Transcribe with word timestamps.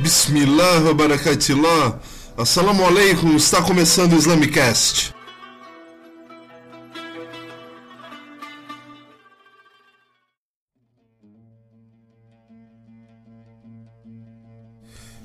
Bismillah 0.00 0.92
barakatillah. 0.92 2.00
Assalamu 2.36 2.84
alaikum, 2.84 3.36
está 3.36 3.62
começando 3.62 4.14
o 4.14 4.16
Islamicast. 4.16 5.14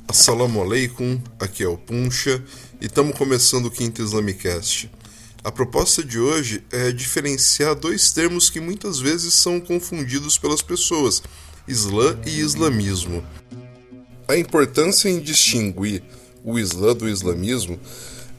Assalamu 0.07 0.61
alaikum, 0.61 1.19
aqui 1.39 1.63
é 1.63 1.67
o 1.67 1.75
Puncha 1.75 2.43
e 2.79 2.85
estamos 2.85 3.17
começando 3.17 3.65
o 3.65 3.71
quinto 3.71 4.03
Islamicast. 4.03 4.91
A 5.43 5.51
proposta 5.51 6.03
de 6.03 6.19
hoje 6.19 6.63
é 6.71 6.91
diferenciar 6.91 7.73
dois 7.73 8.11
termos 8.11 8.51
que 8.51 8.59
muitas 8.59 8.99
vezes 8.99 9.33
são 9.33 9.59
confundidos 9.59 10.37
pelas 10.37 10.61
pessoas: 10.61 11.23
Islã 11.67 12.19
e 12.23 12.39
islamismo. 12.39 13.23
A 14.29 14.37
importância 14.37 15.09
em 15.09 15.19
distinguir 15.19 16.03
o 16.45 16.59
Islã 16.59 16.95
do 16.95 17.09
islamismo 17.09 17.79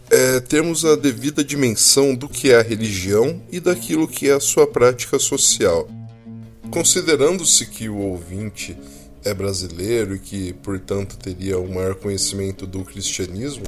é 0.09 0.39
termos 0.39 0.85
a 0.85 0.95
devida 0.95 1.43
dimensão 1.43 2.15
do 2.15 2.29
que 2.29 2.53
é 2.53 2.61
a 2.61 2.63
religião 2.63 3.43
e 3.51 3.59
daquilo 3.59 4.07
que 4.07 4.29
é 4.29 4.33
a 4.33 4.39
sua 4.39 4.69
prática 4.69 5.19
social. 5.19 5.89
Considerando-se 6.71 7.67
que 7.67 7.89
o 7.89 7.97
ouvinte 7.97 8.79
é 9.25 9.35
brasileiro 9.35 10.15
e 10.15 10.21
que, 10.21 10.53
portanto, 10.53 11.19
teria 11.19 11.59
um 11.59 11.75
maior 11.75 11.97
conhecimento 11.97 12.69
do 12.69 12.85
cristianismo, 12.85 13.65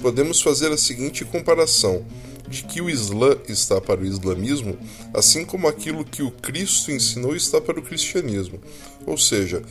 podemos 0.00 0.40
fazer 0.40 0.70
a 0.70 0.76
seguinte 0.76 1.24
comparação: 1.24 2.06
de 2.48 2.64
que 2.64 2.80
o 2.80 2.88
Islã 2.88 3.36
está 3.48 3.80
para 3.80 4.00
o 4.00 4.06
islamismo, 4.06 4.78
assim 5.12 5.44
como 5.44 5.68
aquilo 5.68 6.04
que 6.04 6.22
o 6.22 6.30
Cristo 6.30 6.90
ensinou 6.90 7.34
está 7.34 7.60
para 7.60 7.78
o 7.78 7.82
cristianismo. 7.82 8.60
Ou 9.06 9.18
seja, 9.18 9.62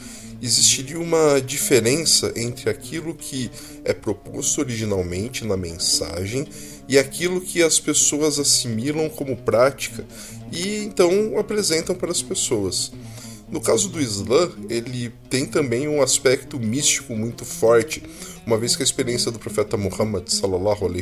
existiria 0.41 0.99
uma 0.99 1.39
diferença 1.39 2.31
entre 2.35 2.69
aquilo 2.69 3.13
que 3.13 3.49
é 3.83 3.93
proposto 3.93 4.59
originalmente 4.59 5.45
na 5.45 5.57
mensagem 5.57 6.47
e 6.87 6.97
aquilo 6.97 7.41
que 7.41 7.63
as 7.63 7.79
pessoas 7.79 8.39
assimilam 8.39 9.09
como 9.09 9.35
prática 9.35 10.05
e 10.51 10.77
então 10.83 11.37
apresentam 11.37 11.95
para 11.95 12.11
as 12.11 12.21
pessoas. 12.21 12.91
No 13.49 13.61
caso 13.61 13.89
do 13.89 14.01
Islã, 14.01 14.51
ele 14.69 15.13
tem 15.29 15.45
também 15.45 15.87
um 15.87 16.01
aspecto 16.01 16.59
místico 16.59 17.15
muito 17.15 17.45
forte, 17.45 18.01
uma 18.45 18.57
vez 18.57 18.75
que 18.75 18.83
a 18.83 18.85
experiência 18.85 19.31
do 19.31 19.39
profeta 19.39 19.75
Muhammad 19.77 20.25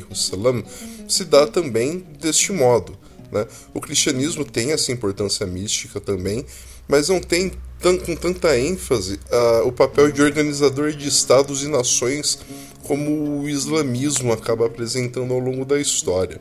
wasallam 0.09 0.63
se 1.07 1.25
dá 1.25 1.45
também 1.45 2.05
deste 2.19 2.51
modo. 2.51 2.97
Né? 3.31 3.45
O 3.73 3.81
cristianismo 3.81 4.45
tem 4.45 4.71
essa 4.71 4.91
importância 4.91 5.45
mística 5.45 5.99
também, 5.99 6.45
mas 6.87 7.09
não 7.09 7.19
tem 7.19 7.51
com 7.81 8.15
tanta 8.15 8.57
ênfase 8.57 9.15
uh, 9.15 9.67
o 9.67 9.71
papel 9.71 10.09
de 10.11 10.21
organizador 10.21 10.93
de 10.93 11.07
estados 11.07 11.63
e 11.63 11.67
nações 11.67 12.39
como 12.83 13.41
o 13.41 13.49
islamismo 13.49 14.31
acaba 14.31 14.67
apresentando 14.67 15.33
ao 15.33 15.39
longo 15.39 15.65
da 15.65 15.79
história. 15.79 16.39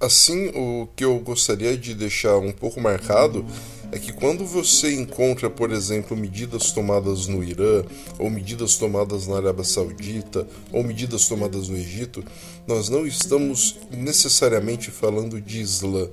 Assim, 0.00 0.48
o 0.54 0.88
que 0.96 1.04
eu 1.04 1.18
gostaria 1.20 1.76
de 1.76 1.94
deixar 1.94 2.36
um 2.38 2.52
pouco 2.52 2.80
marcado 2.80 3.46
é 3.94 3.98
que 4.00 4.12
quando 4.12 4.44
você 4.44 4.92
encontra, 4.92 5.48
por 5.48 5.70
exemplo, 5.70 6.16
medidas 6.16 6.72
tomadas 6.72 7.28
no 7.28 7.44
Irã, 7.44 7.84
ou 8.18 8.28
medidas 8.28 8.74
tomadas 8.74 9.28
na 9.28 9.36
Arábia 9.36 9.62
Saudita, 9.62 10.48
ou 10.72 10.82
medidas 10.82 11.28
tomadas 11.28 11.68
no 11.68 11.76
Egito, 11.76 12.24
nós 12.66 12.88
não 12.88 13.06
estamos 13.06 13.76
necessariamente 13.92 14.90
falando 14.90 15.40
de 15.40 15.60
Islã. 15.60 16.08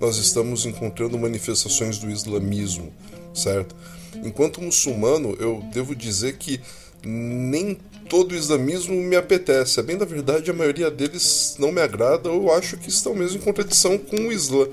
Nós 0.00 0.16
estamos 0.16 0.64
encontrando 0.64 1.18
manifestações 1.18 1.98
do 1.98 2.08
islamismo, 2.08 2.90
certo? 3.34 3.76
Enquanto 4.24 4.62
muçulmano, 4.62 5.36
eu 5.38 5.62
devo 5.74 5.94
dizer 5.94 6.38
que 6.38 6.58
nem 7.06 7.78
todo 8.08 8.34
islamismo 8.34 8.94
me 8.94 9.14
apetece. 9.14 9.78
A 9.78 9.82
bem 9.82 9.96
da 9.96 10.04
verdade, 10.04 10.50
a 10.50 10.54
maioria 10.54 10.90
deles 10.90 11.56
não 11.58 11.70
me 11.70 11.80
agrada 11.80 12.30
ou 12.30 12.52
acho 12.52 12.76
que 12.76 12.88
estão 12.88 13.14
mesmo 13.14 13.38
em 13.38 13.40
contradição 13.40 13.96
com 13.96 14.16
o 14.16 14.32
Islã 14.32 14.66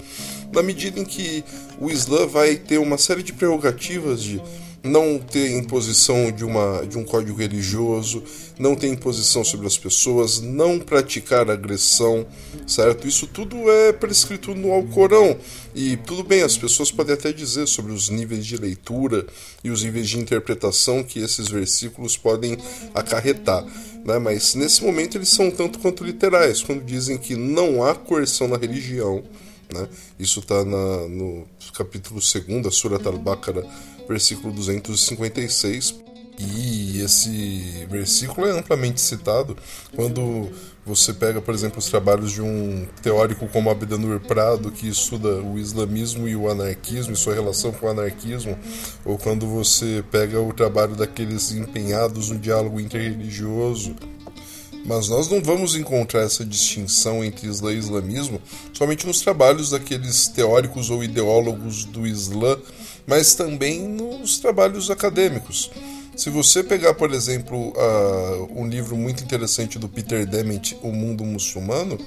na 0.52 0.64
medida 0.64 1.00
em 1.00 1.04
que 1.04 1.44
o 1.80 1.90
Islã 1.90 2.26
vai 2.28 2.56
ter 2.56 2.78
uma 2.78 2.98
série 2.98 3.24
de 3.24 3.34
prerrogativas 3.34 4.22
de 4.22 4.42
não 4.84 5.18
ter 5.18 5.52
imposição 5.52 6.30
de, 6.30 6.44
uma, 6.44 6.86
de 6.86 6.98
um 6.98 7.06
código 7.06 7.38
religioso, 7.38 8.22
não 8.60 8.76
ter 8.76 8.88
imposição 8.88 9.42
sobre 9.42 9.66
as 9.66 9.78
pessoas, 9.78 10.42
não 10.42 10.78
praticar 10.78 11.50
agressão, 11.50 12.28
certo? 12.68 13.08
Isso 13.08 13.26
tudo 13.26 13.72
é 13.72 13.94
prescrito 13.94 14.54
no 14.54 14.74
Alcorão. 14.74 15.38
E 15.74 15.96
tudo 15.96 16.22
bem, 16.22 16.42
as 16.42 16.58
pessoas 16.58 16.92
podem 16.92 17.14
até 17.14 17.32
dizer 17.32 17.66
sobre 17.66 17.94
os 17.94 18.10
níveis 18.10 18.46
de 18.46 18.58
leitura 18.58 19.26
e 19.64 19.72
os 19.72 19.84
níveis 19.84 20.10
de 20.10 20.20
interpretação 20.20 21.02
que 21.02 21.20
esses 21.20 21.48
versículos 21.48 22.18
podem 22.18 22.58
acarretar. 22.94 23.66
Né? 24.04 24.20
Mas 24.20 24.54
nesse 24.54 24.84
momento 24.84 25.18
eles 25.18 25.30
são 25.30 25.50
tanto 25.50 25.80
quanto 25.80 26.04
literais, 26.04 26.62
quando 26.62 26.84
dizem 26.84 27.18
que 27.18 27.38
não 27.38 27.84
há 27.84 27.96
coerção 27.96 28.50
na 28.50 28.58
religião 28.58 29.24
né? 29.74 29.88
Isso 30.20 30.40
está 30.40 30.64
no 30.64 31.46
capítulo 31.74 32.20
2, 32.22 32.74
Surat 32.74 33.06
al-Baqarah, 33.06 33.64
versículo 34.08 34.54
256. 34.54 36.04
E 36.40 37.00
esse 37.00 37.86
versículo 37.90 38.48
é 38.48 38.58
amplamente 38.58 39.00
citado 39.00 39.56
quando 39.96 40.50
você 40.84 41.14
pega, 41.14 41.40
por 41.40 41.54
exemplo, 41.54 41.78
os 41.78 41.86
trabalhos 41.86 42.32
de 42.32 42.42
um 42.42 42.88
teórico 43.04 43.48
como 43.48 43.70
Abdanur 43.70 44.20
Prado, 44.20 44.72
que 44.72 44.88
estuda 44.88 45.42
o 45.42 45.60
islamismo 45.60 46.28
e 46.28 46.36
o 46.36 46.50
anarquismo 46.50 47.14
e 47.14 47.16
sua 47.16 47.36
relação 47.36 47.72
com 47.72 47.86
o 47.86 47.90
anarquismo, 47.90 48.58
ou 49.06 49.18
quando 49.18 49.48
você 49.48 50.04
pega 50.12 50.42
o 50.42 50.52
trabalho 50.52 50.96
daqueles 50.96 51.52
empenhados 51.52 52.32
no 52.32 52.40
diálogo 52.40 52.80
interreligioso 52.80 53.96
mas 54.86 55.08
nós 55.08 55.30
não 55.30 55.42
vamos 55.42 55.76
encontrar 55.76 56.22
essa 56.22 56.46
distinção 56.46 57.24
entre 57.24 57.48
Islã 57.48 57.74
e 57.74 57.78
islamismo 57.78 58.42
somente 58.74 59.08
nos 59.08 59.22
trabalhos 59.22 59.70
daqueles 59.70 60.28
teóricos 60.28 60.90
ou 60.90 61.04
ideólogos 61.04 61.86
do 61.86 62.06
Islã, 62.06 62.58
mas 63.08 63.36
também 63.36 63.88
nos 63.88 64.40
trabalhos 64.40 64.90
acadêmicos. 64.90 65.72
Se 66.16 66.30
você 66.30 66.64
pegar, 66.64 66.94
por 66.94 67.12
exemplo, 67.12 67.70
uh, 67.70 68.52
um 68.56 68.68
livro 68.68 68.96
muito 68.96 69.24
interessante 69.24 69.80
do 69.80 69.90
Peter 69.90 70.28
Dement, 70.28 70.76
O 70.84 70.92
Mundo 70.92 71.24
Muçulmano, 71.24 71.98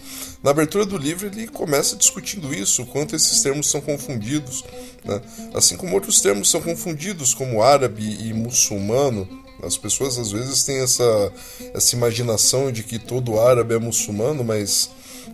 na 0.44 0.53
abertura 0.53 0.86
do 0.86 0.97
livro 0.97 1.26
ele 1.26 1.48
começa 1.48 1.97
discutindo 1.97 2.54
isso, 2.54 2.82
o 2.82 2.86
quanto 2.86 3.16
esses 3.16 3.42
termos 3.42 3.69
são 3.69 3.81
confundidos, 3.81 4.65
né? 5.04 5.20
assim 5.54 5.76
como 5.76 5.94
outros 5.94 6.20
termos 6.20 6.48
são 6.48 6.60
confundidos, 6.60 7.34
como 7.34 7.62
árabe 7.62 8.16
e 8.20 8.32
muçulmano, 8.32 9.28
as 9.62 9.77
pessoas 9.77 10.19
às 10.19 10.33
vezes 10.33 10.65
têm 10.65 10.78
essa, 10.78 11.33
essa 11.75 11.97
imaginação 11.97 12.71
de 12.71 12.83
que 12.83 12.99
todo 12.99 13.39
árabe 13.41 13.75
é 13.75 13.78
muçulmano, 13.78 14.44
mas 14.44 14.91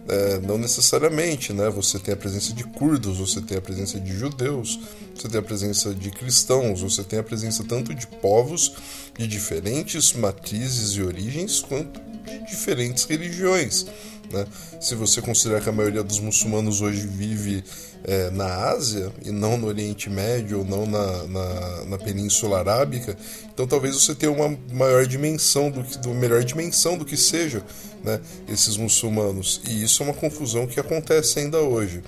é, 0.09 0.39
não 0.41 0.59
necessariamente, 0.59 1.53
né? 1.53 1.69
Você 1.71 1.99
tem 1.99 2.15
a 2.15 2.17
presença 2.17 2.53
de 2.53 2.65
curdos, 2.65 3.19
você 3.19 3.41
tem 3.41 3.57
a 3.59 3.61
presença 3.61 4.01
de 4.01 4.13
judeus, 4.17 4.81
você 5.15 5.29
tem 5.29 5.39
a 5.39 5.43
presença 5.43 5.95
de 5.95 6.11
cristãos, 6.11 6.81
você 6.81 7.05
tem 7.05 7.19
a 7.19 7.23
presença 7.23 7.65
tanto 7.65 7.95
de 7.95 8.07
povos 8.07 8.75
de 9.17 9.27
diferentes 9.27 10.13
matrizes 10.13 10.97
e 10.97 11.03
origens 11.03 11.61
quanto 11.61 12.01
de 12.25 12.51
diferentes 12.51 13.05
religiões. 13.05 13.87
Né? 14.33 14.47
Se 14.81 14.95
você 14.95 15.21
considerar 15.21 15.61
que 15.61 15.69
a 15.69 15.73
maioria 15.73 16.03
dos 16.03 16.19
muçulmanos 16.19 16.81
hoje 16.81 17.07
vive 17.07 17.63
é, 18.05 18.31
na 18.31 18.47
Ásia 18.71 19.13
e 19.25 19.31
não 19.31 19.57
no 19.57 19.67
Oriente 19.67 20.09
Médio 20.09 20.61
ou 20.61 20.65
não 20.65 20.87
na, 20.87 21.25
na, 21.25 21.85
na, 21.85 21.99
Península 21.99 22.59
Arábica, 22.59 23.17
então 23.53 23.67
talvez 23.67 23.95
você 23.95 24.15
tenha 24.15 24.33
uma 24.33 24.57
maior 24.73 25.07
dimensão 25.07 25.71
do 25.71 25.85
que, 25.85 25.99
do 25.99 26.11
melhor 26.11 26.43
dimensão 26.43 26.97
do 26.97 27.05
que 27.05 27.17
seja 27.17 27.63
né, 28.03 28.21
esses 28.49 28.77
muçulmanos. 28.77 29.61
E 29.69 29.85
isso 29.85 30.03
é 30.03 30.07
uma 30.07 30.15
confusão 30.15 30.67
que 30.67 30.81
acontece 30.81 31.39
ainda 31.39 31.59
hoje. 31.59 32.03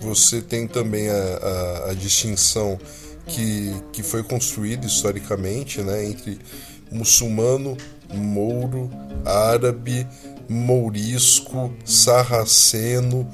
Você 0.00 0.42
tem 0.42 0.66
também 0.66 1.08
a, 1.08 1.14
a, 1.14 1.90
a 1.90 1.94
distinção 1.94 2.78
que, 3.26 3.74
que 3.92 4.02
foi 4.02 4.22
construída 4.22 4.86
historicamente 4.86 5.80
né, 5.80 6.04
entre 6.04 6.38
muçulmano, 6.90 7.76
mouro, 8.12 8.90
árabe, 9.24 10.06
mourisco, 10.48 11.72
sarraceno, 11.84 13.28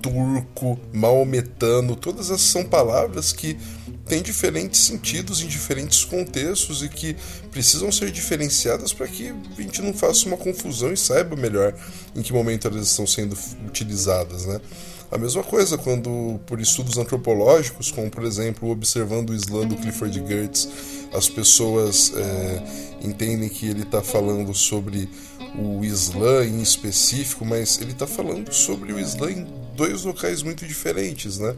turco, 0.00 0.78
maometano, 0.92 1.94
todas 1.94 2.30
essas 2.30 2.42
são 2.42 2.64
palavras 2.64 3.32
que 3.32 3.56
têm 4.06 4.22
diferentes 4.22 4.80
sentidos 4.80 5.40
em 5.40 5.46
diferentes 5.46 6.04
contextos 6.04 6.82
e 6.82 6.88
que 6.88 7.16
precisam 7.50 7.92
ser 7.92 8.10
diferenciadas 8.10 8.92
para 8.92 9.06
que 9.06 9.32
a 9.56 9.62
gente 9.62 9.80
não 9.82 9.94
faça 9.94 10.26
uma 10.26 10.36
confusão 10.36 10.92
e 10.92 10.96
saiba 10.96 11.36
melhor 11.36 11.74
em 12.16 12.22
que 12.22 12.32
momento 12.32 12.66
elas 12.66 12.88
estão 12.88 13.06
sendo 13.06 13.36
utilizadas, 13.66 14.46
né? 14.46 14.60
A 15.10 15.18
mesma 15.18 15.42
coisa 15.42 15.76
quando, 15.76 16.38
por 16.46 16.60
estudos 16.60 16.96
antropológicos, 16.96 17.90
como 17.90 18.08
por 18.08 18.24
exemplo 18.24 18.70
observando 18.70 19.30
o 19.30 19.34
Islã 19.34 19.66
do 19.66 19.74
Clifford 19.74 20.24
Geertz, 20.24 20.68
as 21.12 21.28
pessoas 21.28 22.12
é, 22.14 22.62
entendem 23.02 23.48
que 23.48 23.66
ele 23.68 23.82
está 23.82 24.02
falando 24.02 24.54
sobre 24.54 25.08
o 25.58 25.84
Islã 25.84 26.44
em 26.44 26.62
específico, 26.62 27.44
mas 27.44 27.80
ele 27.80 27.90
está 27.90 28.06
falando 28.06 28.52
sobre 28.52 28.92
o 28.92 29.00
Islã 29.00 29.32
em 29.32 29.46
dois 29.74 30.04
locais 30.04 30.42
muito 30.42 30.64
diferentes, 30.64 31.38
né? 31.38 31.56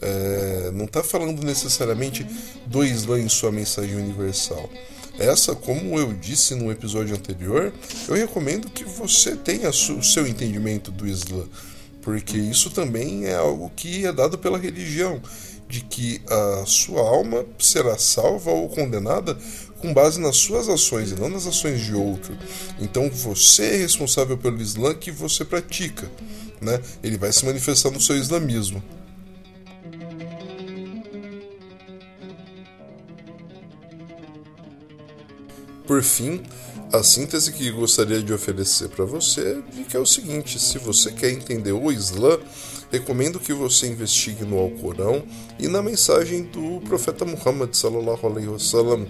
É, 0.00 0.70
não 0.72 0.84
está 0.84 1.02
falando 1.02 1.42
necessariamente 1.44 2.24
do 2.66 2.84
Islã 2.84 3.18
em 3.18 3.28
sua 3.28 3.50
mensagem 3.50 3.96
universal. 3.96 4.70
Essa, 5.18 5.54
como 5.54 5.98
eu 5.98 6.12
disse 6.12 6.54
no 6.54 6.70
episódio 6.70 7.14
anterior, 7.14 7.72
eu 8.08 8.14
recomendo 8.14 8.68
que 8.68 8.84
você 8.84 9.36
tenha 9.36 9.70
o 9.70 10.02
seu 10.02 10.26
entendimento 10.26 10.90
do 10.90 11.06
Islã, 11.06 11.44
porque 12.04 12.36
isso 12.36 12.70
também 12.70 13.24
é 13.24 13.34
algo 13.34 13.72
que 13.74 14.06
é 14.06 14.12
dado 14.12 14.36
pela 14.36 14.58
religião, 14.58 15.20
de 15.66 15.80
que 15.80 16.20
a 16.28 16.64
sua 16.66 17.00
alma 17.00 17.46
será 17.58 17.96
salva 17.96 18.50
ou 18.50 18.68
condenada 18.68 19.36
com 19.78 19.92
base 19.92 20.20
nas 20.20 20.36
suas 20.36 20.68
ações 20.68 21.10
e 21.10 21.14
não 21.14 21.30
nas 21.30 21.46
ações 21.46 21.80
de 21.80 21.94
outro. 21.94 22.36
Então 22.78 23.10
você 23.10 23.64
é 23.70 23.76
responsável 23.78 24.36
pelo 24.36 24.60
Islã 24.60 24.94
que 24.94 25.10
você 25.10 25.46
pratica, 25.46 26.10
né? 26.60 26.78
Ele 27.02 27.16
vai 27.16 27.32
se 27.32 27.44
manifestar 27.46 27.90
no 27.90 28.00
seu 28.00 28.16
islamismo. 28.16 28.82
Por 35.86 36.02
fim, 36.02 36.42
a 36.92 37.02
síntese 37.02 37.52
que 37.52 37.70
gostaria 37.70 38.22
de 38.22 38.32
oferecer 38.32 38.88
para 38.88 39.04
você 39.04 39.62
é 39.78 39.82
que 39.84 39.96
é 39.96 40.00
o 40.00 40.06
seguinte: 40.06 40.58
se 40.58 40.78
você 40.78 41.10
quer 41.12 41.30
entender 41.30 41.72
o 41.72 41.92
Islã, 41.92 42.38
recomendo 42.90 43.38
que 43.38 43.52
você 43.52 43.88
investigue 43.88 44.44
no 44.44 44.58
Alcorão 44.58 45.24
e 45.58 45.68
na 45.68 45.82
mensagem 45.82 46.44
do 46.44 46.80
profeta 46.86 47.24
Muhammad 47.24 47.74
sallallahu 47.74 48.26
alaihi 48.26 48.48
wasallam, 48.48 49.06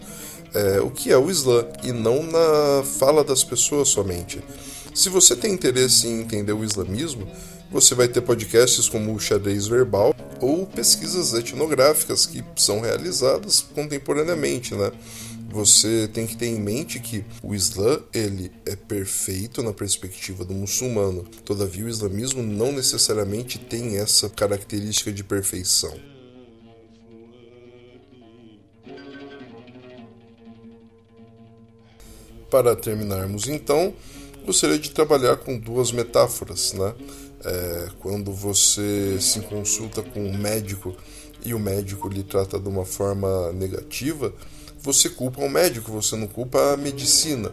é, 0.52 0.80
o 0.80 0.90
que 0.90 1.12
é 1.12 1.16
o 1.16 1.30
Islã 1.30 1.64
e 1.82 1.92
não 1.92 2.22
na 2.22 2.82
fala 2.82 3.22
das 3.22 3.44
pessoas 3.44 3.88
somente. 3.88 4.42
Se 4.94 5.08
você 5.08 5.34
tem 5.34 5.52
interesse 5.52 6.06
em 6.06 6.20
entender 6.20 6.52
o 6.52 6.64
islamismo, 6.64 7.26
você 7.70 7.96
vai 7.96 8.06
ter 8.06 8.20
podcasts 8.20 8.88
como 8.88 9.12
o 9.12 9.18
Xadrez 9.18 9.66
Verbal 9.66 10.14
ou 10.40 10.64
pesquisas 10.64 11.34
etnográficas 11.34 12.24
que 12.24 12.44
são 12.54 12.80
realizadas 12.80 13.60
contemporaneamente, 13.74 14.74
né? 14.74 14.92
Você 15.54 16.08
tem 16.08 16.26
que 16.26 16.36
ter 16.36 16.46
em 16.46 16.58
mente 16.58 16.98
que 16.98 17.24
o 17.40 17.54
Islã 17.54 18.00
ele 18.12 18.50
é 18.66 18.74
perfeito 18.74 19.62
na 19.62 19.72
perspectiva 19.72 20.44
do 20.44 20.52
muçulmano. 20.52 21.22
Todavia, 21.44 21.84
o 21.84 21.88
islamismo 21.88 22.42
não 22.42 22.72
necessariamente 22.72 23.56
tem 23.56 23.96
essa 23.98 24.28
característica 24.28 25.12
de 25.12 25.22
perfeição. 25.22 25.96
Para 32.50 32.74
terminarmos, 32.74 33.46
então, 33.46 33.94
gostaria 34.44 34.78
de 34.78 34.90
trabalhar 34.90 35.36
com 35.36 35.56
duas 35.56 35.92
metáforas, 35.92 36.72
né? 36.72 36.96
É, 37.44 37.88
quando 38.00 38.32
você 38.32 39.18
se 39.20 39.38
consulta 39.42 40.02
com 40.02 40.18
um 40.18 40.36
médico 40.36 40.96
e 41.44 41.54
o 41.54 41.60
médico 41.60 42.08
lhe 42.08 42.24
trata 42.24 42.58
de 42.58 42.68
uma 42.68 42.84
forma 42.84 43.52
negativa, 43.52 44.34
você 44.84 45.08
culpa 45.08 45.40
o 45.40 45.48
médico, 45.48 45.90
você 45.90 46.14
não 46.14 46.26
culpa 46.26 46.74
a 46.74 46.76
medicina. 46.76 47.50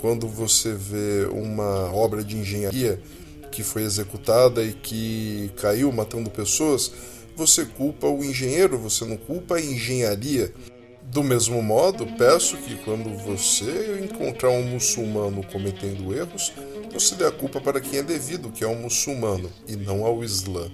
Quando 0.00 0.28
você 0.28 0.72
vê 0.72 1.26
uma 1.26 1.92
obra 1.92 2.22
de 2.22 2.36
engenharia 2.36 3.02
que 3.50 3.64
foi 3.64 3.82
executada 3.82 4.62
e 4.62 4.72
que 4.72 5.50
caiu 5.56 5.90
matando 5.90 6.30
pessoas, 6.30 6.92
você 7.34 7.64
culpa 7.64 8.06
o 8.06 8.24
engenheiro, 8.24 8.78
você 8.78 9.04
não 9.04 9.16
culpa 9.16 9.56
a 9.56 9.60
engenharia. 9.60 10.54
Do 11.02 11.24
mesmo 11.24 11.60
modo, 11.60 12.06
peço 12.16 12.56
que 12.58 12.76
quando 12.84 13.10
você 13.24 14.00
encontrar 14.00 14.50
um 14.50 14.62
muçulmano 14.62 15.44
cometendo 15.50 16.14
erros, 16.14 16.52
você 16.92 17.16
dê 17.16 17.24
a 17.24 17.32
culpa 17.32 17.60
para 17.60 17.80
quem 17.80 17.98
é 17.98 18.02
devido, 18.04 18.52
que 18.52 18.62
é 18.62 18.68
um 18.68 18.82
muçulmano, 18.82 19.50
e 19.66 19.74
não 19.74 20.04
ao 20.04 20.22
Islã. 20.22 20.70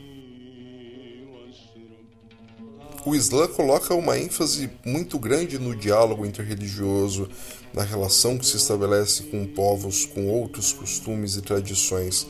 O 3.06 3.14
Islã 3.14 3.46
coloca 3.46 3.94
uma 3.94 4.18
ênfase 4.18 4.70
muito 4.82 5.18
grande 5.18 5.58
no 5.58 5.76
diálogo 5.76 6.24
interreligioso, 6.24 7.28
na 7.74 7.82
relação 7.82 8.38
que 8.38 8.46
se 8.46 8.56
estabelece 8.56 9.24
com 9.24 9.44
povos 9.44 10.06
com 10.06 10.26
outros 10.26 10.72
costumes 10.72 11.36
e 11.36 11.42
tradições. 11.42 12.26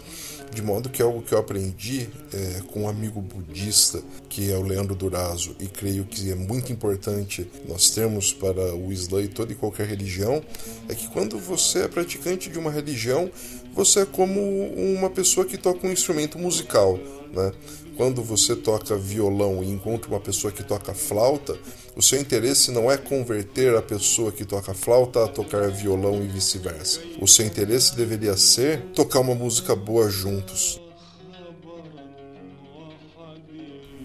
De 0.53 0.61
modo 0.61 0.88
que 0.88 1.00
é 1.00 1.05
algo 1.05 1.23
que 1.23 1.32
eu 1.32 1.38
aprendi 1.38 2.09
é, 2.32 2.61
com 2.73 2.82
um 2.82 2.88
amigo 2.88 3.21
budista, 3.21 4.03
que 4.29 4.53
é 4.53 4.56
o 4.56 4.62
Leandro 4.62 4.97
Durazo, 4.97 5.55
e 5.61 5.67
creio 5.67 6.05
que 6.05 6.32
é 6.32 6.35
muito 6.35 6.73
importante 6.73 7.49
nós 7.69 7.91
termos 7.91 8.32
para 8.32 8.75
o 8.75 8.93
Islã 8.93 9.23
e 9.23 9.29
toda 9.29 9.53
e 9.53 9.56
qualquer 9.56 9.87
religião, 9.87 10.43
é 10.88 10.94
que 10.94 11.09
quando 11.09 11.38
você 11.38 11.81
é 11.81 11.88
praticante 11.88 12.50
de 12.50 12.59
uma 12.59 12.70
religião, 12.70 13.31
você 13.75 14.00
é 14.00 14.06
como 14.06 14.41
uma 14.41 15.11
pessoa 15.11 15.44
que 15.44 15.59
toca 15.59 15.87
um 15.87 15.91
instrumento 15.91 16.38
musical. 16.38 16.99
Né? 17.32 17.53
Quando 17.97 18.23
você 18.23 18.55
toca 18.55 18.97
violão 18.97 19.62
e 19.62 19.71
encontra 19.71 20.09
uma 20.09 20.21
pessoa 20.21 20.53
que 20.53 20.62
toca 20.62 20.94
flauta, 20.94 21.56
o 21.97 22.03
seu 22.03 22.21
interesse 22.21 22.71
não 22.71 22.91
é 22.91 22.97
converter 22.97 23.76
a 23.76 23.82
pessoa 23.82 24.32
que 24.32 24.44
toca 24.44 24.73
flauta 24.75 25.25
a 25.25 25.29
tocar 25.29 25.71
violão 25.71 26.23
e 26.23 26.29
vice-versa. 26.29 27.00
O 27.21 27.26
seu 27.26 27.44
interesse 27.44 27.97
deveria 27.97 28.37
ser 28.37 28.81
tocar 28.94 29.21
uma 29.21 29.35
música 29.35 29.75
boa 29.75 30.09
juntos. 30.09 30.81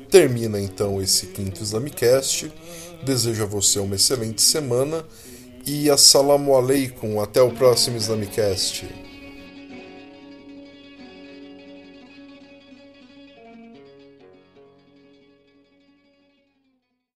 Termina 0.09 0.59
então 0.59 0.99
esse 1.01 1.27
quinto 1.27 1.61
Islamicast. 1.61 2.51
Desejo 3.03 3.43
a 3.43 3.45
você 3.45 3.79
uma 3.79 3.95
excelente 3.95 4.41
semana 4.41 5.05
e 5.65 5.89
assalamu 5.89 6.55
alaikum. 6.55 7.21
Até 7.21 7.41
o 7.41 7.51
próximo 7.51 7.97
Islamicast. 7.97 9.08